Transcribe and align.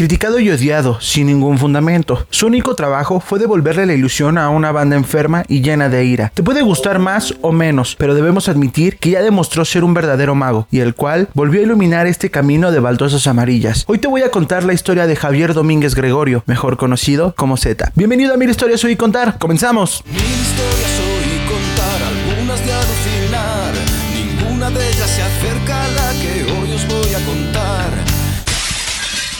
criticado 0.00 0.38
y 0.38 0.48
odiado 0.48 0.98
sin 1.02 1.26
ningún 1.26 1.58
fundamento. 1.58 2.26
Su 2.30 2.46
único 2.46 2.74
trabajo 2.74 3.20
fue 3.20 3.38
devolverle 3.38 3.84
la 3.84 3.92
ilusión 3.92 4.38
a 4.38 4.48
una 4.48 4.72
banda 4.72 4.96
enferma 4.96 5.44
y 5.46 5.60
llena 5.60 5.90
de 5.90 6.06
ira. 6.06 6.32
Te 6.32 6.42
puede 6.42 6.62
gustar 6.62 6.98
más 6.98 7.34
o 7.42 7.52
menos, 7.52 7.96
pero 7.98 8.14
debemos 8.14 8.48
admitir 8.48 8.96
que 8.96 9.10
ya 9.10 9.20
demostró 9.20 9.62
ser 9.66 9.84
un 9.84 9.92
verdadero 9.92 10.34
mago 10.34 10.66
y 10.70 10.78
el 10.78 10.94
cual 10.94 11.28
volvió 11.34 11.60
a 11.60 11.64
iluminar 11.64 12.06
este 12.06 12.30
camino 12.30 12.72
de 12.72 12.80
baldosas 12.80 13.26
amarillas. 13.26 13.84
Hoy 13.88 13.98
te 13.98 14.08
voy 14.08 14.22
a 14.22 14.30
contar 14.30 14.64
la 14.64 14.72
historia 14.72 15.06
de 15.06 15.16
Javier 15.16 15.52
Domínguez 15.52 15.94
Gregorio, 15.94 16.44
mejor 16.46 16.78
conocido 16.78 17.34
como 17.36 17.58
Z. 17.58 17.92
Bienvenido 17.94 18.32
a 18.32 18.38
Mil 18.38 18.48
Historias 18.48 18.82
Hoy 18.82 18.96
Contar. 18.96 19.36
Comenzamos. 19.38 20.02
Mil 20.06 20.16
historias 20.16 20.98
oí 21.12 21.46
contar, 21.46 22.02
algunas 22.02 22.64
de 22.64 22.72
alucinar. 22.72 23.74
Ninguna 24.14 24.70
de 24.70 24.88
ellas 24.88 25.10
se 25.10 25.20
acerca 25.20 25.84
a 25.84 25.88
la 25.88 26.12
que 26.22 26.50
hoy 26.54 26.72
os 26.72 26.88
voy 26.88 27.14
a 27.14 27.26
contar. 27.26 27.59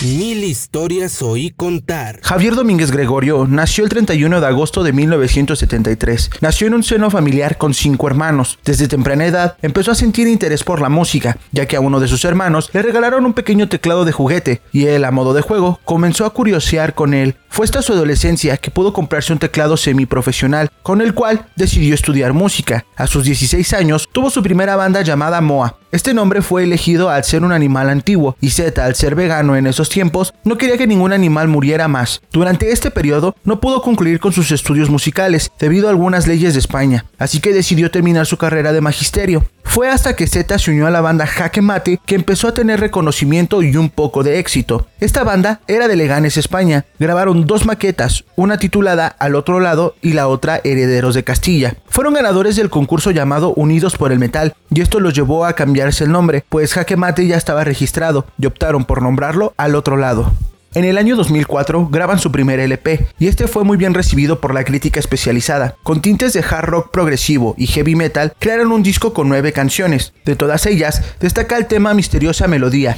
Mil 0.02 0.44
historias 0.44 1.20
oí 1.20 1.50
contar. 1.50 2.20
Javier 2.22 2.54
Domínguez 2.54 2.90
Gregorio 2.90 3.46
nació 3.46 3.84
el 3.84 3.90
31 3.90 4.40
de 4.40 4.46
agosto 4.46 4.82
de 4.82 4.94
1973. 4.94 6.30
Nació 6.40 6.68
en 6.68 6.74
un 6.74 6.82
seno 6.82 7.10
familiar 7.10 7.58
con 7.58 7.74
cinco 7.74 8.06
hermanos. 8.06 8.58
Desde 8.64 8.88
temprana 8.88 9.26
edad 9.26 9.58
empezó 9.60 9.90
a 9.90 9.94
sentir 9.94 10.26
interés 10.26 10.64
por 10.64 10.80
la 10.80 10.88
música, 10.88 11.36
ya 11.52 11.66
que 11.66 11.76
a 11.76 11.80
uno 11.80 12.00
de 12.00 12.08
sus 12.08 12.24
hermanos 12.24 12.70
le 12.72 12.80
regalaron 12.80 13.26
un 13.26 13.34
pequeño 13.34 13.68
teclado 13.68 14.06
de 14.06 14.12
juguete 14.12 14.62
y 14.72 14.86
él, 14.86 15.04
a 15.04 15.10
modo 15.10 15.34
de 15.34 15.42
juego, 15.42 15.78
comenzó 15.84 16.24
a 16.24 16.32
curiosear 16.32 16.94
con 16.94 17.12
él. 17.12 17.36
Fue 17.50 17.66
hasta 17.66 17.82
su 17.82 17.92
adolescencia 17.92 18.56
que 18.56 18.70
pudo 18.70 18.94
comprarse 18.94 19.34
un 19.34 19.38
teclado 19.38 19.76
semiprofesional, 19.76 20.70
con 20.82 21.02
el 21.02 21.12
cual 21.12 21.46
decidió 21.56 21.94
estudiar 21.94 22.32
música. 22.32 22.86
A 22.96 23.06
sus 23.06 23.24
16 23.24 23.74
años 23.74 24.08
tuvo 24.10 24.30
su 24.30 24.42
primera 24.42 24.76
banda 24.76 25.02
llamada 25.02 25.42
Moa. 25.42 25.76
Este 25.92 26.14
nombre 26.14 26.40
fue 26.40 26.62
elegido 26.62 27.10
al 27.10 27.24
ser 27.24 27.42
un 27.42 27.50
animal 27.50 27.90
antiguo 27.90 28.36
y 28.40 28.50
Z, 28.50 28.84
al 28.84 28.94
ser 28.94 29.16
vegano 29.16 29.56
en 29.56 29.66
esos 29.66 29.88
tiempos, 29.88 30.32
no 30.44 30.56
quería 30.56 30.78
que 30.78 30.86
ningún 30.86 31.12
animal 31.12 31.48
muriera 31.48 31.88
más. 31.88 32.22
Durante 32.30 32.70
este 32.70 32.92
periodo 32.92 33.34
no 33.42 33.58
pudo 33.58 33.82
concluir 33.82 34.20
con 34.20 34.32
sus 34.32 34.52
estudios 34.52 34.88
musicales 34.88 35.50
debido 35.58 35.88
a 35.88 35.90
algunas 35.90 36.28
leyes 36.28 36.52
de 36.52 36.60
España, 36.60 37.06
así 37.18 37.40
que 37.40 37.52
decidió 37.52 37.90
terminar 37.90 38.26
su 38.26 38.36
carrera 38.36 38.72
de 38.72 38.80
magisterio. 38.80 39.44
Fue 39.64 39.88
hasta 39.88 40.16
que 40.16 40.26
Z 40.26 40.58
se 40.58 40.70
unió 40.70 40.86
a 40.86 40.90
la 40.90 41.00
banda 41.00 41.26
Jaque 41.26 41.62
Mate 41.62 42.00
que 42.04 42.14
empezó 42.14 42.48
a 42.48 42.54
tener 42.54 42.80
reconocimiento 42.80 43.62
y 43.62 43.76
un 43.76 43.88
poco 43.90 44.22
de 44.22 44.38
éxito. 44.38 44.86
Esta 45.00 45.24
banda 45.24 45.60
era 45.68 45.88
de 45.88 45.96
Leganes, 45.96 46.36
España. 46.36 46.84
Grabaron 46.98 47.46
dos 47.46 47.66
maquetas, 47.66 48.24
una 48.36 48.58
titulada 48.58 49.06
Al 49.06 49.34
otro 49.34 49.60
lado 49.60 49.94
y 50.02 50.12
la 50.12 50.28
otra 50.28 50.60
Herederos 50.64 51.14
de 51.14 51.24
Castilla. 51.24 51.76
Fueron 51.88 52.14
ganadores 52.14 52.56
del 52.56 52.70
concurso 52.70 53.10
llamado 53.10 53.52
Unidos 53.54 53.96
por 53.96 54.12
el 54.12 54.18
Metal, 54.18 54.54
y 54.70 54.80
esto 54.80 55.00
los 55.00 55.14
llevó 55.14 55.44
a 55.44 55.54
cambiarse 55.54 56.04
el 56.04 56.12
nombre, 56.12 56.44
pues 56.48 56.74
Jaque 56.74 56.96
Mate 56.96 57.26
ya 57.26 57.36
estaba 57.36 57.64
registrado, 57.64 58.26
y 58.38 58.46
optaron 58.46 58.84
por 58.84 59.02
nombrarlo 59.02 59.54
Al 59.56 59.74
otro 59.74 59.96
lado. 59.96 60.32
En 60.72 60.84
el 60.84 60.98
año 60.98 61.16
2004 61.16 61.88
graban 61.90 62.20
su 62.20 62.30
primer 62.30 62.60
LP 62.60 63.06
y 63.18 63.26
este 63.26 63.48
fue 63.48 63.64
muy 63.64 63.76
bien 63.76 63.92
recibido 63.92 64.40
por 64.40 64.54
la 64.54 64.62
crítica 64.62 65.00
especializada. 65.00 65.74
Con 65.82 66.00
tintes 66.00 66.32
de 66.32 66.44
hard 66.48 66.66
rock 66.66 66.92
progresivo 66.92 67.56
y 67.58 67.66
heavy 67.66 67.96
metal, 67.96 68.34
crearon 68.38 68.70
un 68.70 68.84
disco 68.84 69.12
con 69.12 69.28
nueve 69.28 69.52
canciones. 69.52 70.12
De 70.24 70.36
todas 70.36 70.66
ellas, 70.66 71.02
destaca 71.18 71.56
el 71.56 71.66
tema 71.66 71.92
Misteriosa 71.92 72.46
Melodía, 72.46 72.96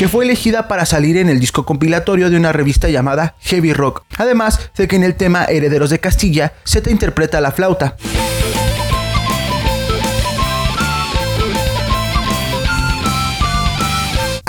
que 0.00 0.08
fue 0.08 0.24
elegida 0.24 0.66
para 0.66 0.86
salir 0.86 1.18
en 1.18 1.28
el 1.28 1.40
disco 1.40 1.66
compilatorio 1.66 2.30
de 2.30 2.36
una 2.38 2.52
revista 2.52 2.88
llamada 2.88 3.34
Heavy 3.40 3.74
Rock. 3.74 4.02
Además 4.16 4.70
de 4.74 4.88
que 4.88 4.96
en 4.96 5.04
el 5.04 5.14
tema 5.14 5.44
Herederos 5.44 5.90
de 5.90 5.98
Castilla, 5.98 6.54
Z 6.64 6.90
interpreta 6.90 7.38
la 7.42 7.52
flauta. 7.52 7.98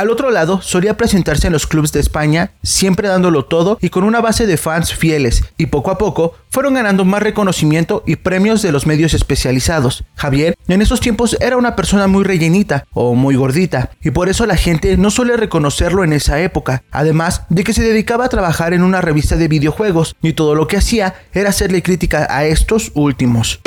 Al 0.02 0.09
otro 0.09 0.31
lado, 0.31 0.63
solía 0.63 0.97
presentarse 0.97 1.45
en 1.45 1.53
los 1.53 1.67
clubs 1.67 1.91
de 1.91 2.00
España, 2.00 2.53
siempre 2.63 3.07
dándolo 3.07 3.45
todo 3.45 3.78
y 3.79 3.89
con 3.89 4.03
una 4.03 4.19
base 4.19 4.47
de 4.47 4.57
fans 4.57 4.95
fieles, 4.95 5.44
y 5.59 5.67
poco 5.67 5.91
a 5.91 6.00
poco 6.00 6.34
fueron 6.50 6.73
ganando 6.73 7.06
más 7.06 7.22
reconocimiento 7.22 8.01
y 8.07 8.16
premios 8.16 8.63
de 8.63 8.72
los 8.72 8.88
medios 8.88 9.13
especializados. 9.13 10.03
Javier 10.16 10.56
en 10.67 10.81
esos 10.81 11.01
tiempos 11.01 11.38
era 11.40 11.56
una 11.56 11.75
persona 11.75 12.07
muy 12.07 12.23
rellenita 12.23 12.88
o 12.94 13.13
muy 13.13 13.35
gordita, 13.35 13.91
y 14.01 14.09
por 14.09 14.28
eso 14.28 14.47
la 14.47 14.57
gente 14.57 14.97
no 14.97 15.11
suele 15.11 15.38
reconocerlo 15.38 16.03
en 16.03 16.13
esa 16.13 16.41
época, 16.41 16.81
además 16.90 17.44
de 17.50 17.63
que 17.63 17.73
se 17.73 17.84
dedicaba 17.84 18.25
a 18.25 18.29
trabajar 18.29 18.73
en 18.73 18.81
una 18.81 19.01
revista 19.01 19.35
de 19.35 19.50
videojuegos, 19.50 20.16
y 20.19 20.34
todo 20.34 20.56
lo 20.56 20.66
que 20.66 20.78
hacía 20.78 21.13
era 21.31 21.50
hacerle 21.50 21.84
crítica 21.84 22.25
a 22.28 22.45
estos 22.45 22.91
últimos. 22.95 23.59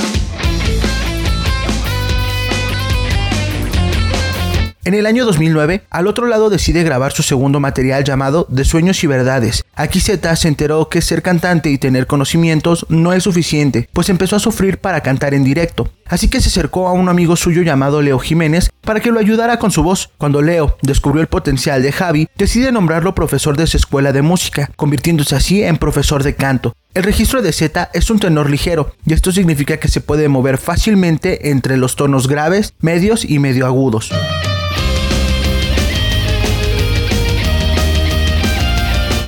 En 4.86 4.92
el 4.92 5.06
año 5.06 5.24
2009, 5.24 5.84
al 5.88 6.06
otro 6.06 6.26
lado 6.26 6.50
decide 6.50 6.82
grabar 6.82 7.12
su 7.12 7.22
segundo 7.22 7.58
material 7.58 8.04
llamado 8.04 8.46
De 8.50 8.66
Sueños 8.66 9.02
y 9.02 9.06
Verdades. 9.06 9.64
Aquí 9.74 9.98
Z 9.98 10.36
se 10.36 10.46
enteró 10.46 10.90
que 10.90 11.00
ser 11.00 11.22
cantante 11.22 11.70
y 11.70 11.78
tener 11.78 12.06
conocimientos 12.06 12.84
no 12.90 13.14
es 13.14 13.22
suficiente, 13.22 13.88
pues 13.94 14.10
empezó 14.10 14.36
a 14.36 14.40
sufrir 14.40 14.76
para 14.76 15.00
cantar 15.00 15.32
en 15.32 15.42
directo. 15.42 15.88
Así 16.06 16.28
que 16.28 16.42
se 16.42 16.50
acercó 16.50 16.86
a 16.86 16.92
un 16.92 17.08
amigo 17.08 17.34
suyo 17.34 17.62
llamado 17.62 18.02
Leo 18.02 18.18
Jiménez 18.18 18.68
para 18.82 19.00
que 19.00 19.10
lo 19.10 19.20
ayudara 19.20 19.58
con 19.58 19.70
su 19.70 19.82
voz. 19.82 20.10
Cuando 20.18 20.42
Leo 20.42 20.76
descubrió 20.82 21.22
el 21.22 21.28
potencial 21.28 21.82
de 21.82 21.90
Javi, 21.90 22.28
decide 22.36 22.70
nombrarlo 22.70 23.14
profesor 23.14 23.56
de 23.56 23.66
su 23.66 23.78
escuela 23.78 24.12
de 24.12 24.20
música, 24.20 24.70
convirtiéndose 24.76 25.34
así 25.34 25.62
en 25.62 25.78
profesor 25.78 26.22
de 26.22 26.34
canto. 26.34 26.74
El 26.92 27.04
registro 27.04 27.40
de 27.40 27.54
Z 27.54 27.88
es 27.94 28.10
un 28.10 28.18
tenor 28.18 28.50
ligero, 28.50 28.92
y 29.06 29.14
esto 29.14 29.32
significa 29.32 29.78
que 29.78 29.88
se 29.88 30.02
puede 30.02 30.28
mover 30.28 30.58
fácilmente 30.58 31.50
entre 31.50 31.78
los 31.78 31.96
tonos 31.96 32.28
graves, 32.28 32.74
medios 32.80 33.24
y 33.24 33.38
medio 33.38 33.64
agudos. 33.64 34.12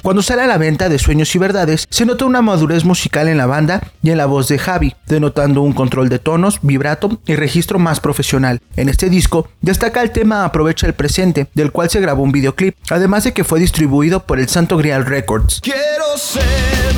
Cuando 0.07 0.23
sale 0.23 0.43
a 0.43 0.47
la 0.47 0.57
venta 0.57 0.89
de 0.89 1.01
Sueños 1.01 1.35
y 1.35 1.39
Verdades, 1.41 1.85
se 1.91 2.07
nota 2.07 2.27
una 2.27 2.41
madurez 2.41 2.85
musical 2.85 3.27
en 3.27 3.39
la 3.39 3.47
banda 3.47 3.91
y 4.05 4.11
en 4.11 4.19
la 4.19 4.27
voz 4.27 4.47
de 4.47 4.57
Javi, 4.57 4.95
denotando 5.09 5.63
un 5.63 5.73
control 5.73 6.09
de 6.09 6.21
tonos, 6.21 6.61
vibrato 6.63 7.21
y 7.27 7.35
registro 7.35 7.81
más 7.81 7.99
profesional. 7.99 8.61
En 8.77 8.89
este 8.89 9.11
disco 9.11 9.49
destaca 9.63 10.03
el 10.03 10.13
tema 10.13 10.45
Aprovecha 10.45 10.87
el 10.87 10.95
presente, 10.95 11.49
del 11.55 11.73
cual 11.73 11.91
se 11.91 12.01
grabó 12.01 12.23
un 12.23 12.31
videoclip, 12.31 12.77
además 12.89 13.25
de 13.25 13.33
que 13.33 13.43
fue 13.43 13.59
distribuido 13.59 14.25
por 14.27 14.39
el 14.39 14.49
Santo 14.49 14.77
Grial 14.77 15.07
Records. 15.07 15.61
Quiero 15.61 16.17
ser 16.17 16.96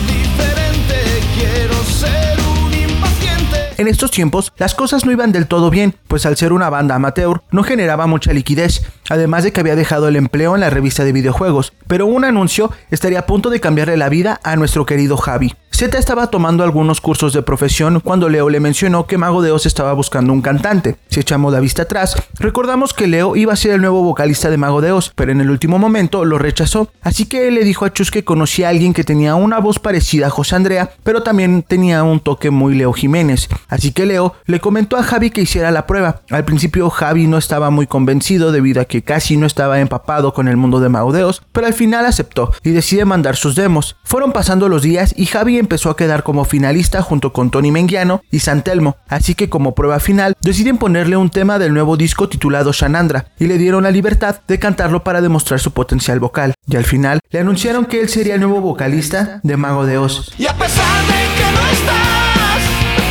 En 3.78 3.87
estos 3.87 4.11
tiempos, 4.11 4.53
las 4.56 4.75
cosas 4.75 5.06
no 5.06 5.12
iban 5.12 5.31
del 5.31 5.47
todo 5.47 5.71
bien, 5.71 5.94
pues 6.09 6.27
al 6.27 6.37
ser 6.37 6.53
una 6.53 6.69
banda 6.69 6.97
amateur 6.97 7.43
no 7.53 7.62
generaba 7.62 8.09
mucha 8.09 8.33
liquidez, 8.33 8.83
además 9.09 9.44
de 9.44 9.53
que 9.53 9.61
había 9.61 9.77
dejado 9.77 10.09
el 10.09 10.16
empleo 10.16 10.56
en 10.56 10.62
la 10.62 10.69
revista 10.69 11.05
de 11.05 11.12
videojuegos, 11.12 11.72
pero 11.87 12.06
un 12.06 12.25
anuncio 12.25 12.72
estaría 12.91 13.21
a 13.21 13.27
punto 13.27 13.50
de 13.50 13.61
cambiarle 13.61 13.97
la 13.97 14.09
vida 14.09 14.41
a 14.43 14.56
nuestro 14.56 14.84
querido 14.84 15.16
Javi. 15.16 15.55
Z 15.78 15.97
estaba 15.97 16.27
tomando 16.27 16.65
algunos 16.65 17.00
cursos 17.00 17.33
de 17.33 17.43
profesión 17.43 18.00
cuando 18.00 18.28
Leo 18.28 18.50
le 18.50 18.59
mencionó 18.59 19.06
que 19.06 19.16
Mago 19.16 19.43
de 19.43 19.53
Oz 19.53 19.65
estaba 19.65 19.93
buscando 19.93 20.33
un 20.33 20.43
cantante. 20.43 20.97
Si 21.09 21.21
echamos 21.21 21.53
la 21.53 21.61
vista 21.61 21.83
atrás, 21.83 22.16
recordamos 22.41 22.93
que 22.93 23.06
Leo 23.06 23.37
iba 23.37 23.53
a 23.53 23.56
ser 23.56 23.75
el 23.75 23.83
nuevo 23.83 24.03
vocalista 24.03 24.50
de 24.50 24.56
Mago 24.56 24.81
de 24.81 24.91
Oz, 24.91 25.12
pero 25.15 25.31
en 25.31 25.41
el 25.41 25.50
último 25.50 25.78
momento 25.78 26.25
lo 26.25 26.37
rechazó, 26.37 26.91
así 27.00 27.27
que 27.27 27.47
él 27.47 27.55
le 27.55 27.62
dijo 27.62 27.84
a 27.84 27.93
Chus 27.93 28.11
que 28.11 28.25
conocía 28.25 28.66
a 28.66 28.71
alguien 28.71 28.93
que 28.93 29.05
tenía 29.05 29.37
una 29.37 29.61
voz 29.61 29.78
parecida 29.78 30.27
a 30.27 30.31
José 30.31 30.56
Andrea, 30.56 30.91
pero 31.05 31.22
también 31.22 31.62
tenía 31.62 32.03
un 32.03 32.19
toque 32.19 32.50
muy 32.50 32.75
Leo 32.75 32.93
Jiménez. 32.93 33.49
Así 33.69 33.93
que 33.93 34.05
Leo 34.05 34.34
le 34.47 34.59
comentó 34.59 34.97
a 34.97 35.05
Javi 35.05 35.31
que 35.31 35.43
hiciera 35.43 35.71
la 35.71 35.87
prueba. 35.87 36.22
Al 36.31 36.45
principio 36.45 36.91
Javi 36.91 37.28
no 37.28 37.39
estaba 37.39 37.71
muy 37.71 37.87
convencido 37.87 38.50
debido 38.50 38.81
a 38.81 38.87
que 38.87 39.03
casi 39.03 39.37
no 39.37 39.47
estaba 39.47 39.78
empapado 39.78 40.34
con 40.34 40.49
el 40.49 40.56
mundo 40.56 40.81
de 40.81 40.89
Mago 40.89 41.12
de 41.12 41.22
Oz, 41.22 41.41
pero 41.53 41.69
al 41.69 41.75
final 41.75 42.05
aceptó 42.05 42.53
y 42.65 42.71
decide 42.71 43.05
mandar 43.05 43.37
sus 43.37 43.55
demos. 43.55 43.95
Fueron 44.03 44.33
pasando 44.33 44.69
los 44.69 44.83
días 44.83 45.15
y 45.16 45.27
Javi 45.27 45.67
empezó 45.68 45.90
a 45.90 45.96
quedar 45.96 46.22
como 46.22 46.46
finalista 46.46 47.02
junto 47.02 47.34
con 47.34 47.50
Tony 47.50 47.70
Menguiano 47.70 48.22
y 48.30 48.38
Santelmo, 48.38 48.96
así 49.06 49.34
que 49.34 49.50
como 49.50 49.74
prueba 49.74 50.00
final 50.00 50.34
deciden 50.41 50.78
ponerle 50.78 51.18
un 51.18 51.28
tema 51.28 51.59
del 51.59 51.74
nuevo 51.74 51.98
disco 51.98 52.26
titulado 52.26 52.72
Shanandra 52.72 53.26
y 53.38 53.48
le 53.48 53.59
dieron 53.59 53.82
la 53.82 53.91
libertad 53.91 54.41
de 54.48 54.59
cantarlo 54.59 55.04
para 55.04 55.20
demostrar 55.20 55.60
su 55.60 55.72
potencial 55.72 56.20
vocal. 56.20 56.54
Y 56.66 56.76
al 56.76 56.84
final 56.84 57.20
le 57.28 57.41
anunciaron 57.41 57.84
que 57.84 58.00
él 58.00 58.09
sería 58.09 58.36
el 58.36 58.41
nuevo 58.41 58.62
vocalista 58.62 59.41
de 59.42 59.56
Mago 59.59 59.84
de 59.84 59.98
Oz. 59.98 60.32
Y 60.38 60.47
a 60.47 60.54
pesar 60.56 61.03
de 61.03 61.12
que 61.36 61.53
no 61.53 61.60
estás, 61.71 62.62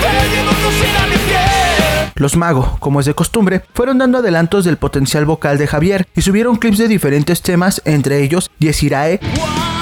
te 0.01 0.35
llevo 0.35 0.49
cocina 0.49 1.03
a 1.03 1.07
mi 1.07 1.15
piel. 1.15 2.11
Los 2.15 2.37
Mago, 2.37 2.77
como 2.79 3.01
es 3.01 3.05
de 3.05 3.13
costumbre, 3.13 3.61
fueron 3.75 3.99
dando 3.99 4.17
adelantos 4.17 4.65
del 4.65 4.77
potencial 4.77 5.25
vocal 5.25 5.59
de 5.59 5.67
Javier 5.67 6.07
y 6.15 6.23
subieron 6.23 6.55
clips 6.55 6.79
de 6.79 6.87
diferentes 6.87 7.43
temas, 7.43 7.83
entre 7.85 8.23
ellos 8.23 8.49
Yesirae, 8.57 9.19
Cuando 9.19 9.76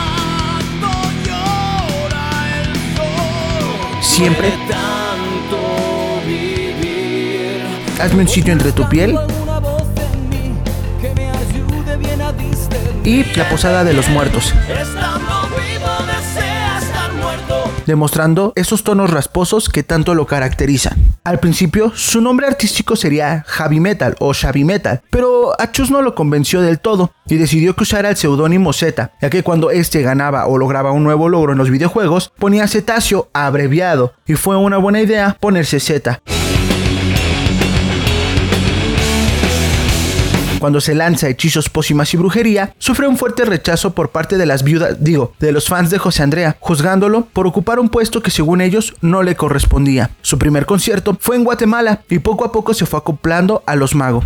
Siempre. 4.16 4.48
Hazme 8.00 8.22
un 8.22 8.28
sitio 8.30 8.54
entre 8.54 8.72
tu 8.72 8.88
piel 8.88 9.20
y 13.04 13.26
La 13.36 13.50
Posada 13.50 13.84
de 13.84 13.94
los 13.94 14.08
Muertos. 14.08 14.54
Demostrando 17.86 18.54
esos 18.56 18.86
tonos 18.86 19.10
rasposos 19.10 19.68
que 19.68 19.84
tanto 19.84 20.16
lo 20.16 20.26
caracterizan. 20.26 21.15
Al 21.25 21.39
principio, 21.39 21.92
su 21.95 22.22
nombre 22.22 22.45
artístico 22.45 22.95
sería 22.95 23.44
Javi 23.48 23.80
Metal 23.80 24.16
o 24.19 24.31
Xavi 24.31 24.63
Metal, 24.63 25.01
pero 25.10 25.60
a 25.60 25.72
no 25.89 26.04
lo 26.04 26.13
convenció 26.13 26.62
del 26.62 26.80
todo 26.80 27.13
y 27.27 27.38
decidió 27.38 27.75
que 27.75 27.81
usara 27.81 28.12
el 28.12 28.16
seudónimo 28.16 28.74
Z, 28.74 29.12
ya 29.19 29.30
que 29.31 29.42
cuando 29.42 29.72
este 29.72 30.04
ganaba 30.04 30.45
o 30.45 30.60
lograba 30.60 30.92
un 30.92 31.04
nuevo 31.04 31.27
logro 31.27 31.54
en 31.54 31.57
los 31.57 31.72
videojuegos, 31.72 32.31
ponía 32.38 32.68
cetáceo 32.68 33.30
abreviado 33.33 34.13
y 34.27 34.36
fue 34.36 34.56
una 34.56 34.77
buena 34.77 35.01
idea 35.01 35.36
ponerse 35.39 35.80
Z. 35.80 36.22
cuando 40.66 40.82
se 40.82 40.96
lanza 40.96 41.30
Hechizos, 41.30 41.70
Pócimas 41.70 42.12
y 42.16 42.18
Brujería, 42.18 42.74
sufre 42.80 43.08
un 43.08 43.18
fuerte 43.18 43.46
rechazo 43.46 43.94
por 43.94 44.10
parte 44.10 44.36
de 44.36 44.48
las 44.48 44.64
viudas, 44.64 44.98
digo, 45.00 45.32
de 45.40 45.52
los 45.52 45.68
fans 45.68 45.92
de 45.92 46.00
José 46.00 46.24
Andrea, 46.24 46.58
juzgándolo 46.60 47.28
por 47.34 47.46
ocupar 47.46 47.78
un 47.78 47.88
puesto 47.88 48.24
que 48.24 48.32
según 48.32 48.62
ellos 48.62 48.96
no 49.00 49.22
le 49.22 49.36
correspondía. 49.36 50.10
Su 50.24 50.40
primer 50.40 50.66
concierto 50.66 51.16
fue 51.20 51.36
en 51.36 51.44
Guatemala 51.44 52.02
y 52.10 52.18
poco 52.18 52.46
a 52.46 52.52
poco 52.52 52.74
se 52.74 52.88
fue 52.88 52.98
acoplando 52.98 53.62
a 53.68 53.76
los 53.76 53.94
magos. 53.94 54.26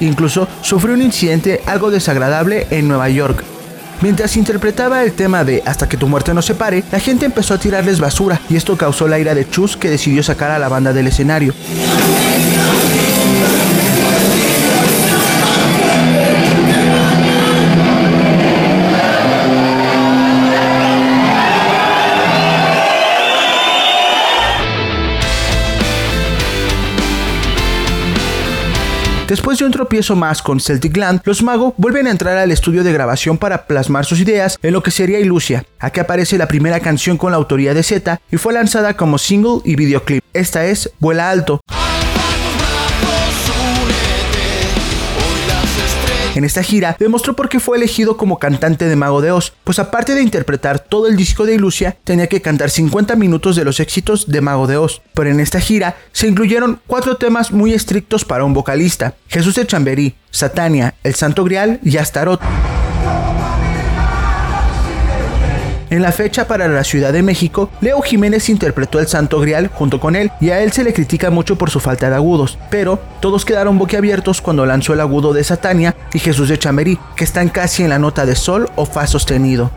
Incluso 0.00 0.48
sufrió 0.62 0.94
un 0.94 1.02
incidente 1.02 1.60
algo 1.66 1.90
desagradable 1.90 2.68
en 2.70 2.88
Nueva 2.88 3.10
York, 3.10 3.44
Mientras 4.02 4.36
interpretaba 4.36 5.02
el 5.02 5.12
tema 5.12 5.44
de 5.44 5.62
Hasta 5.64 5.88
que 5.88 5.96
tu 5.96 6.06
muerte 6.06 6.34
nos 6.34 6.46
separe, 6.46 6.84
la 6.92 7.00
gente 7.00 7.26
empezó 7.26 7.54
a 7.54 7.58
tirarles 7.58 7.98
basura 7.98 8.40
y 8.48 8.56
esto 8.56 8.76
causó 8.76 9.08
la 9.08 9.18
ira 9.18 9.34
de 9.34 9.48
Chus 9.48 9.76
que 9.76 9.90
decidió 9.90 10.22
sacar 10.22 10.50
a 10.50 10.58
la 10.58 10.68
banda 10.68 10.92
del 10.92 11.06
escenario. 11.06 11.54
De 29.56 29.64
un 29.64 29.72
tropiezo 29.72 30.14
más 30.14 30.42
con 30.42 30.60
Celtic 30.60 30.94
Land, 30.98 31.22
los 31.24 31.42
Mago 31.42 31.72
vuelven 31.78 32.06
a 32.06 32.10
entrar 32.10 32.36
al 32.36 32.52
estudio 32.52 32.84
de 32.84 32.92
grabación 32.92 33.38
para 33.38 33.66
plasmar 33.66 34.04
sus 34.04 34.20
ideas 34.20 34.58
en 34.62 34.74
lo 34.74 34.82
que 34.82 34.90
sería 34.90 35.18
Ilusia. 35.18 35.64
Aquí 35.78 35.98
aparece 35.98 36.36
la 36.36 36.46
primera 36.46 36.78
canción 36.80 37.16
con 37.16 37.30
la 37.30 37.38
autoría 37.38 37.72
de 37.72 37.82
Z 37.82 38.20
y 38.30 38.36
fue 38.36 38.52
lanzada 38.52 38.98
como 38.98 39.16
single 39.16 39.62
y 39.64 39.74
videoclip. 39.76 40.22
Esta 40.34 40.66
es 40.66 40.90
Vuela 41.00 41.30
Alto. 41.30 41.62
En 46.36 46.44
esta 46.44 46.62
gira 46.62 46.96
demostró 46.98 47.34
por 47.34 47.48
qué 47.48 47.60
fue 47.60 47.78
elegido 47.78 48.18
como 48.18 48.38
cantante 48.38 48.84
de 48.84 48.94
Mago 48.94 49.22
de 49.22 49.30
Oz, 49.32 49.54
pues 49.64 49.78
aparte 49.78 50.14
de 50.14 50.22
interpretar 50.22 50.78
todo 50.78 51.06
el 51.06 51.16
disco 51.16 51.46
de 51.46 51.54
Ilusia, 51.54 51.96
tenía 52.04 52.26
que 52.26 52.42
cantar 52.42 52.68
50 52.68 53.16
minutos 53.16 53.56
de 53.56 53.64
los 53.64 53.80
éxitos 53.80 54.26
de 54.26 54.42
Mago 54.42 54.66
de 54.66 54.76
Oz. 54.76 55.00
Pero 55.14 55.30
en 55.30 55.40
esta 55.40 55.60
gira 55.60 55.96
se 56.12 56.28
incluyeron 56.28 56.82
cuatro 56.86 57.16
temas 57.16 57.52
muy 57.52 57.72
estrictos 57.72 58.26
para 58.26 58.44
un 58.44 58.52
vocalista: 58.52 59.14
Jesús 59.28 59.54
de 59.54 59.66
Chamberí, 59.66 60.14
Satania, 60.30 60.94
El 61.02 61.14
Santo 61.14 61.42
Grial 61.42 61.80
y 61.82 61.96
Astaroth. 61.96 62.42
En 65.88 66.02
la 66.02 66.10
fecha 66.10 66.48
para 66.48 66.66
la 66.66 66.82
Ciudad 66.82 67.12
de 67.12 67.22
México, 67.22 67.70
Leo 67.80 68.02
Jiménez 68.02 68.48
interpretó 68.48 68.98
el 68.98 69.06
Santo 69.06 69.40
Grial 69.40 69.68
junto 69.72 70.00
con 70.00 70.16
él 70.16 70.32
y 70.40 70.50
a 70.50 70.60
él 70.62 70.72
se 70.72 70.82
le 70.82 70.92
critica 70.92 71.30
mucho 71.30 71.56
por 71.56 71.70
su 71.70 71.78
falta 71.78 72.10
de 72.10 72.16
agudos, 72.16 72.58
pero 72.70 72.98
todos 73.20 73.44
quedaron 73.44 73.78
boquiabiertos 73.78 74.40
cuando 74.40 74.66
lanzó 74.66 74.94
el 74.94 75.00
agudo 75.00 75.32
de 75.32 75.44
Satania 75.44 75.94
y 76.12 76.18
Jesús 76.18 76.48
de 76.48 76.58
Chamerí, 76.58 76.98
que 77.14 77.24
están 77.24 77.48
casi 77.48 77.84
en 77.84 77.90
la 77.90 78.00
nota 78.00 78.26
de 78.26 78.34
sol 78.34 78.68
o 78.74 78.84
fa 78.84 79.06
sostenido. 79.06 79.70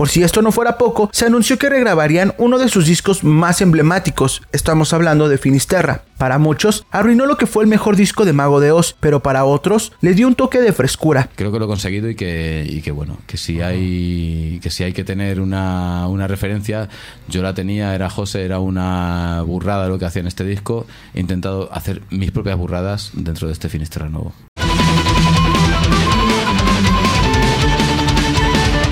Por 0.00 0.08
si 0.08 0.22
esto 0.22 0.40
no 0.40 0.50
fuera 0.50 0.78
poco, 0.78 1.10
se 1.12 1.26
anunció 1.26 1.58
que 1.58 1.68
regrabarían 1.68 2.32
uno 2.38 2.58
de 2.58 2.70
sus 2.70 2.86
discos 2.86 3.22
más 3.22 3.60
emblemáticos, 3.60 4.40
estamos 4.50 4.94
hablando 4.94 5.28
de 5.28 5.36
Finisterra. 5.36 6.04
Para 6.16 6.38
muchos, 6.38 6.86
arruinó 6.90 7.26
lo 7.26 7.36
que 7.36 7.44
fue 7.44 7.64
el 7.64 7.68
mejor 7.68 7.96
disco 7.96 8.24
de 8.24 8.32
Mago 8.32 8.60
de 8.60 8.72
Oz, 8.72 8.96
pero 8.98 9.20
para 9.20 9.44
otros, 9.44 9.92
le 10.00 10.14
dio 10.14 10.26
un 10.26 10.36
toque 10.36 10.62
de 10.62 10.72
frescura. 10.72 11.28
Creo 11.34 11.52
que 11.52 11.58
lo 11.58 11.66
he 11.66 11.68
conseguido 11.68 12.08
y 12.08 12.14
que, 12.14 12.92
bueno, 12.94 13.18
que 13.26 13.36
si 13.36 13.60
hay 13.60 14.58
que, 14.62 14.70
si 14.70 14.84
hay 14.84 14.94
que 14.94 15.04
tener 15.04 15.38
una, 15.38 16.08
una 16.08 16.26
referencia, 16.26 16.88
yo 17.28 17.42
la 17.42 17.52
tenía, 17.52 17.94
era 17.94 18.08
José, 18.08 18.42
era 18.42 18.58
una 18.58 19.42
burrada 19.42 19.86
lo 19.86 19.98
que 19.98 20.06
hacía 20.06 20.20
en 20.20 20.28
este 20.28 20.44
disco. 20.44 20.86
He 21.12 21.20
intentado 21.20 21.70
hacer 21.74 22.00
mis 22.08 22.30
propias 22.30 22.56
burradas 22.56 23.10
dentro 23.12 23.48
de 23.48 23.52
este 23.52 23.68
Finisterra 23.68 24.08
nuevo. 24.08 24.32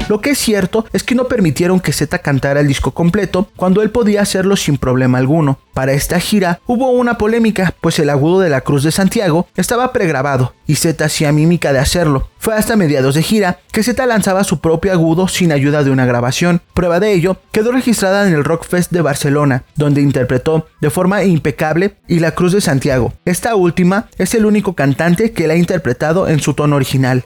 Lo 0.08 0.22
que 0.22 0.30
es 0.30 0.38
cierto 0.38 0.86
es 0.92 1.02
que 1.02 1.14
no 1.14 1.28
permitieron 1.28 1.80
que 1.80 1.92
Z 1.92 2.18
cantara 2.20 2.60
el 2.60 2.66
disco 2.66 2.92
completo 2.92 3.50
cuando 3.56 3.82
él 3.82 3.90
podía 3.90 4.22
hacerlo 4.22 4.56
sin 4.56 4.78
problema 4.78 5.18
alguno. 5.18 5.58
Para 5.74 5.92
esta 5.92 6.18
gira 6.18 6.60
hubo 6.66 6.90
una 6.90 7.18
polémica, 7.18 7.74
pues 7.80 7.98
el 7.98 8.10
agudo 8.10 8.40
de 8.40 8.48
la 8.48 8.62
Cruz 8.62 8.82
de 8.82 8.90
Santiago 8.90 9.46
estaba 9.54 9.92
pregrabado 9.92 10.54
y 10.66 10.76
Z 10.76 11.04
hacía 11.04 11.30
mímica 11.30 11.72
de 11.72 11.78
hacerlo. 11.78 12.28
Fue 12.38 12.54
hasta 12.54 12.76
mediados 12.76 13.14
de 13.14 13.22
gira 13.22 13.58
que 13.70 13.82
Z 13.82 14.04
lanzaba 14.06 14.44
su 14.44 14.60
propio 14.60 14.92
agudo 14.92 15.28
sin 15.28 15.52
ayuda 15.52 15.84
de 15.84 15.90
una 15.90 16.06
grabación. 16.06 16.62
Prueba 16.72 17.00
de 17.00 17.12
ello 17.12 17.36
quedó 17.52 17.70
registrada 17.70 18.26
en 18.26 18.34
el 18.34 18.44
Rockfest 18.44 18.90
de 18.90 19.02
Barcelona, 19.02 19.64
donde 19.76 20.00
interpretó 20.00 20.66
de 20.80 20.90
forma 20.90 21.22
impecable 21.24 21.96
y 22.08 22.20
la 22.20 22.32
Cruz 22.32 22.52
de 22.52 22.60
Santiago. 22.60 23.12
Esta 23.24 23.54
última 23.54 24.08
es 24.16 24.34
el 24.34 24.46
único 24.46 24.72
cantante 24.72 25.32
que 25.32 25.46
la 25.46 25.54
ha 25.54 25.58
interpretado 25.58 26.28
en 26.28 26.40
su 26.40 26.54
tono 26.54 26.76
original. 26.76 27.24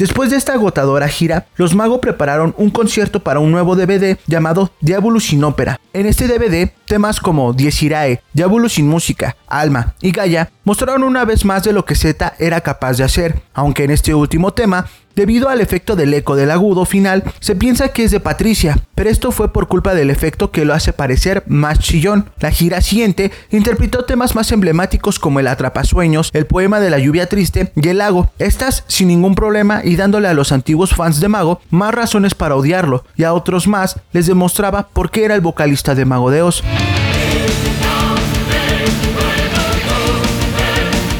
Después 0.00 0.30
de 0.30 0.38
esta 0.38 0.54
agotadora 0.54 1.08
gira, 1.08 1.46
los 1.56 1.74
Mago 1.74 2.00
prepararon 2.00 2.54
un 2.56 2.70
concierto 2.70 3.22
para 3.22 3.38
un 3.38 3.52
nuevo 3.52 3.76
DVD 3.76 4.16
llamado 4.26 4.72
Diabolus 4.80 5.26
sin 5.26 5.44
ópera. 5.44 5.78
En 5.92 6.06
este 6.06 6.26
DVD, 6.26 6.72
temas 6.86 7.20
como 7.20 7.52
Dies 7.52 7.82
Irae, 7.82 8.22
Diabolus 8.32 8.72
sin 8.72 8.88
música, 8.88 9.36
Alma 9.46 9.94
y 10.00 10.12
Gaia 10.12 10.50
mostraron 10.64 11.02
una 11.02 11.26
vez 11.26 11.44
más 11.44 11.64
de 11.64 11.74
lo 11.74 11.84
que 11.84 11.96
Z 11.96 12.34
era 12.38 12.62
capaz 12.62 12.96
de 12.96 13.04
hacer, 13.04 13.42
aunque 13.52 13.84
en 13.84 13.90
este 13.90 14.14
último 14.14 14.54
tema 14.54 14.86
Debido 15.16 15.48
al 15.48 15.60
efecto 15.60 15.96
del 15.96 16.14
eco 16.14 16.36
del 16.36 16.50
agudo 16.52 16.84
final, 16.84 17.24
se 17.40 17.56
piensa 17.56 17.88
que 17.88 18.04
es 18.04 18.10
de 18.12 18.20
Patricia, 18.20 18.78
pero 18.94 19.10
esto 19.10 19.32
fue 19.32 19.52
por 19.52 19.66
culpa 19.66 19.92
del 19.92 20.08
efecto 20.08 20.52
que 20.52 20.64
lo 20.64 20.72
hace 20.72 20.92
parecer 20.92 21.42
más 21.46 21.80
chillón. 21.80 22.30
La 22.38 22.52
gira 22.52 22.80
siguiente 22.80 23.32
interpretó 23.50 24.04
temas 24.04 24.36
más 24.36 24.52
emblemáticos 24.52 25.18
como 25.18 25.40
el 25.40 25.48
Atrapasueños, 25.48 26.30
el 26.32 26.46
poema 26.46 26.78
de 26.78 26.90
la 26.90 26.98
lluvia 26.98 27.28
triste 27.28 27.72
y 27.74 27.88
el 27.88 27.98
lago, 27.98 28.30
estas 28.38 28.84
sin 28.86 29.08
ningún 29.08 29.34
problema 29.34 29.82
y 29.90 29.96
dándole 29.96 30.28
a 30.28 30.34
los 30.34 30.52
antiguos 30.52 30.94
fans 30.94 31.18
de 31.18 31.26
Mago 31.26 31.60
más 31.68 31.92
razones 31.92 32.36
para 32.36 32.54
odiarlo, 32.54 33.04
y 33.16 33.24
a 33.24 33.32
otros 33.32 33.66
más 33.66 33.98
les 34.12 34.26
demostraba 34.26 34.86
por 34.86 35.10
qué 35.10 35.24
era 35.24 35.34
el 35.34 35.40
vocalista 35.40 35.96
de 35.96 36.04
Mago 36.04 36.30
de 36.30 36.42
Oz. 36.42 36.62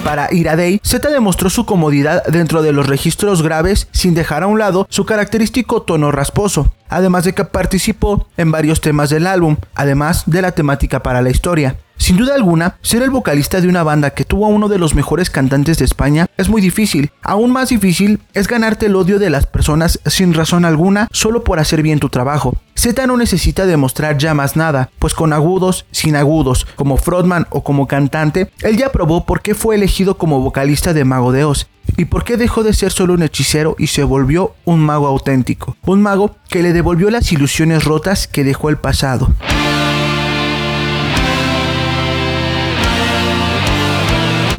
Para 0.04 0.32
Iradei, 0.32 0.80
Z 0.84 1.10
demostró 1.10 1.50
su 1.50 1.66
comodidad 1.66 2.24
dentro 2.26 2.62
de 2.62 2.72
los 2.72 2.86
registros 2.86 3.42
graves 3.42 3.88
sin 3.90 4.14
dejar 4.14 4.44
a 4.44 4.46
un 4.46 4.60
lado 4.60 4.86
su 4.88 5.04
característico 5.04 5.82
tono 5.82 6.12
rasposo, 6.12 6.72
además 6.88 7.24
de 7.24 7.32
que 7.32 7.44
participó 7.44 8.28
en 8.36 8.52
varios 8.52 8.80
temas 8.80 9.10
del 9.10 9.26
álbum, 9.26 9.56
además 9.74 10.22
de 10.26 10.42
la 10.42 10.52
temática 10.52 11.02
para 11.02 11.22
la 11.22 11.30
historia. 11.30 11.76
Sin 12.00 12.16
duda 12.16 12.34
alguna, 12.34 12.76
ser 12.80 13.02
el 13.02 13.10
vocalista 13.10 13.60
de 13.60 13.68
una 13.68 13.82
banda 13.82 14.10
que 14.10 14.24
tuvo 14.24 14.46
a 14.46 14.48
uno 14.48 14.68
de 14.68 14.78
los 14.78 14.94
mejores 14.94 15.28
cantantes 15.28 15.76
de 15.76 15.84
España 15.84 16.28
es 16.38 16.48
muy 16.48 16.62
difícil. 16.62 17.12
Aún 17.22 17.52
más 17.52 17.68
difícil 17.68 18.20
es 18.32 18.48
ganarte 18.48 18.86
el 18.86 18.96
odio 18.96 19.18
de 19.18 19.28
las 19.28 19.44
personas 19.44 20.00
sin 20.06 20.32
razón 20.32 20.64
alguna 20.64 21.08
solo 21.12 21.44
por 21.44 21.60
hacer 21.60 21.82
bien 21.82 22.00
tu 22.00 22.08
trabajo. 22.08 22.56
Z 22.74 23.06
no 23.06 23.18
necesita 23.18 23.66
demostrar 23.66 24.16
ya 24.16 24.32
más 24.32 24.56
nada, 24.56 24.88
pues 24.98 25.12
con 25.12 25.34
agudos, 25.34 25.84
sin 25.90 26.16
agudos, 26.16 26.66
como 26.74 26.96
frontman 26.96 27.46
o 27.50 27.62
como 27.62 27.86
cantante, 27.86 28.50
él 28.62 28.78
ya 28.78 28.90
probó 28.92 29.26
por 29.26 29.42
qué 29.42 29.54
fue 29.54 29.74
elegido 29.74 30.16
como 30.16 30.40
vocalista 30.40 30.94
de 30.94 31.04
Mago 31.04 31.32
de 31.32 31.44
Oz 31.44 31.66
y 31.98 32.06
por 32.06 32.24
qué 32.24 32.38
dejó 32.38 32.62
de 32.62 32.72
ser 32.72 32.92
solo 32.92 33.12
un 33.12 33.22
hechicero 33.22 33.76
y 33.78 33.88
se 33.88 34.04
volvió 34.04 34.54
un 34.64 34.80
mago 34.80 35.06
auténtico, 35.06 35.76
un 35.84 36.00
mago 36.00 36.34
que 36.48 36.62
le 36.62 36.72
devolvió 36.72 37.10
las 37.10 37.30
ilusiones 37.30 37.84
rotas 37.84 38.26
que 38.26 38.42
dejó 38.42 38.70
el 38.70 38.78
pasado. 38.78 39.28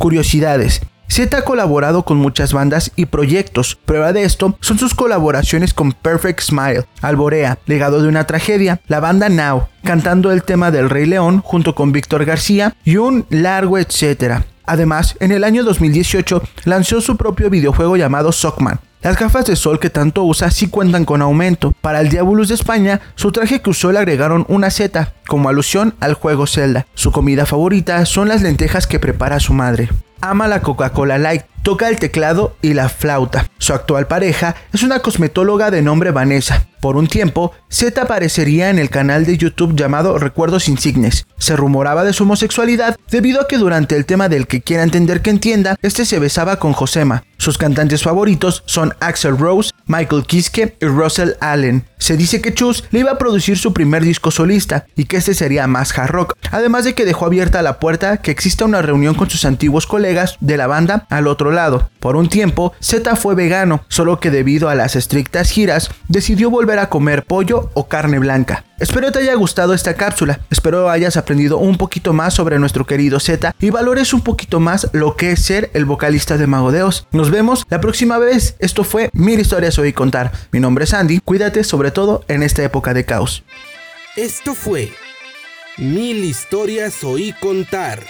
Curiosidades. 0.01 0.81
Z 1.09 1.37
ha 1.37 1.43
colaborado 1.43 2.01
con 2.05 2.17
muchas 2.17 2.53
bandas 2.53 2.91
y 2.95 3.05
proyectos. 3.05 3.75
Prueba 3.75 4.13
de 4.13 4.23
esto 4.23 4.57
son 4.59 4.79
sus 4.79 4.95
colaboraciones 4.95 5.75
con 5.75 5.91
Perfect 5.91 6.41
Smile, 6.41 6.85
Alborea, 7.03 7.59
Legado 7.67 8.01
de 8.01 8.07
una 8.07 8.25
Tragedia, 8.25 8.81
la 8.87 8.99
banda 8.99 9.29
Now, 9.29 9.67
cantando 9.83 10.31
el 10.31 10.41
tema 10.41 10.71
del 10.71 10.89
Rey 10.89 11.05
León 11.05 11.41
junto 11.43 11.75
con 11.75 11.91
Víctor 11.91 12.25
García 12.25 12.75
y 12.83 12.97
un 12.97 13.27
largo 13.29 13.77
etcétera. 13.77 14.45
Además, 14.65 15.15
en 15.19 15.31
el 15.31 15.43
año 15.43 15.63
2018 15.63 16.41
lanzó 16.63 16.99
su 16.99 17.15
propio 17.15 17.51
videojuego 17.51 17.95
llamado 17.95 18.31
Sockman, 18.31 18.79
Las 19.03 19.17
gafas 19.17 19.45
de 19.45 19.55
sol 19.55 19.79
que 19.79 19.89
tanto 19.89 20.23
usa 20.23 20.51
sí 20.51 20.67
cuentan 20.67 21.05
con 21.05 21.23
aumento. 21.23 21.73
Para 21.81 22.01
el 22.01 22.09
Diabolus 22.09 22.49
de 22.49 22.55
España, 22.55 23.01
su 23.15 23.31
traje 23.31 23.59
que 23.59 23.71
usó 23.71 23.91
le 23.91 23.97
agregaron 23.97 24.45
una 24.47 24.69
Z, 24.69 25.13
como 25.27 25.49
alusión 25.49 25.95
al 25.99 26.13
juego 26.13 26.45
Zelda. 26.45 26.85
Su 26.93 27.11
comida 27.11 27.47
favorita 27.47 28.05
son 28.05 28.27
las 28.27 28.43
lentejas 28.43 28.85
que 28.85 28.99
prepara 28.99 29.39
su 29.39 29.53
madre. 29.53 29.89
Ama 30.21 30.47
la 30.47 30.61
Coca-Cola 30.61 31.17
Light, 31.17 31.41
toca 31.63 31.89
el 31.89 31.97
teclado 31.97 32.55
y 32.61 32.75
la 32.75 32.89
flauta. 32.89 33.47
Su 33.57 33.73
actual 33.73 34.05
pareja 34.05 34.55
es 34.71 34.83
una 34.83 34.99
cosmetóloga 34.99 35.71
de 35.71 35.81
nombre 35.81 36.11
Vanessa. 36.11 36.67
Por 36.79 36.95
un 36.95 37.07
tiempo, 37.07 37.53
Z 37.69 37.99
aparecería 37.99 38.69
en 38.69 38.77
el 38.77 38.91
canal 38.91 39.25
de 39.25 39.37
YouTube 39.37 39.75
llamado 39.75 40.19
Recuerdos 40.19 40.69
Insignes. 40.69 41.25
Se 41.39 41.55
rumoraba 41.55 42.03
de 42.03 42.13
su 42.13 42.23
homosexualidad 42.23 42.97
debido 43.09 43.41
a 43.41 43.47
que 43.47 43.57
durante 43.57 43.95
el 43.95 44.05
tema 44.05 44.29
del 44.29 44.45
que 44.45 44.61
quiera 44.61 44.83
entender 44.83 45.23
que 45.23 45.31
entienda, 45.31 45.75
este 45.81 46.05
se 46.05 46.19
besaba 46.19 46.57
con 46.57 46.73
Josema. 46.73 47.23
Sus 47.41 47.57
cantantes 47.57 48.03
favoritos 48.03 48.61
son 48.67 48.93
Axel 48.99 49.35
Rose, 49.35 49.71
Michael 49.87 50.27
Kiske 50.27 50.77
y 50.79 50.85
Russell 50.85 51.31
Allen. 51.39 51.87
Se 51.97 52.15
dice 52.15 52.39
que 52.39 52.53
Chus 52.53 52.83
le 52.91 52.99
iba 52.99 53.09
a 53.09 53.17
producir 53.17 53.57
su 53.57 53.73
primer 53.73 54.03
disco 54.03 54.29
solista 54.29 54.85
y 54.95 55.05
que 55.05 55.17
este 55.17 55.33
sería 55.33 55.65
más 55.65 55.97
hard 55.97 56.11
rock, 56.11 56.35
además 56.51 56.85
de 56.85 56.93
que 56.93 57.03
dejó 57.03 57.25
abierta 57.25 57.63
la 57.63 57.79
puerta 57.79 58.17
que 58.17 58.29
exista 58.29 58.65
una 58.65 58.83
reunión 58.83 59.15
con 59.15 59.31
sus 59.31 59.43
antiguos 59.45 59.87
colegas 59.87 60.37
de 60.39 60.55
la 60.55 60.67
banda 60.67 61.07
al 61.09 61.25
otro 61.25 61.49
lado. 61.49 61.89
Por 61.99 62.15
un 62.15 62.29
tiempo, 62.29 62.73
Z 62.79 63.15
fue 63.15 63.33
vegano, 63.33 63.85
solo 63.87 64.19
que 64.19 64.29
debido 64.29 64.69
a 64.69 64.75
las 64.75 64.95
estrictas 64.95 65.49
giras, 65.49 65.89
decidió 66.09 66.51
volver 66.51 66.77
a 66.77 66.89
comer 66.89 67.23
pollo 67.23 67.71
o 67.73 67.87
carne 67.87 68.19
blanca. 68.19 68.65
Espero 68.79 69.11
te 69.11 69.19
haya 69.19 69.35
gustado 69.35 69.75
esta 69.75 69.93
cápsula, 69.93 70.39
espero 70.49 70.89
hayas 70.89 71.15
aprendido 71.15 71.59
un 71.59 71.77
poquito 71.77 72.13
más 72.13 72.33
sobre 72.33 72.57
nuestro 72.57 72.87
querido 72.87 73.19
Z 73.19 73.53
y 73.59 73.69
valores 73.69 74.11
un 74.11 74.21
poquito 74.21 74.59
más 74.59 74.87
lo 74.91 75.15
que 75.15 75.33
es 75.33 75.45
ser 75.45 75.69
el 75.75 75.85
vocalista 75.85 76.37
de 76.37 76.47
Mago 76.47 76.71
de 76.71 76.81
Oz. 76.81 77.05
Vemos 77.31 77.63
la 77.69 77.79
próxima 77.79 78.17
vez, 78.17 78.57
esto 78.59 78.83
fue 78.83 79.09
Mil 79.13 79.39
Historias 79.39 79.79
Hoy 79.79 79.93
Contar. 79.93 80.33
Mi 80.51 80.59
nombre 80.59 80.83
es 80.83 80.93
Andy, 80.93 81.21
cuídate 81.23 81.63
sobre 81.63 81.89
todo 81.89 82.25
en 82.27 82.43
esta 82.43 82.61
época 82.61 82.93
de 82.93 83.05
caos. 83.05 83.45
Esto 84.17 84.53
fue 84.53 84.91
Mil 85.77 86.25
Historias 86.25 87.01
Oí 87.05 87.33
Contar. 87.39 88.03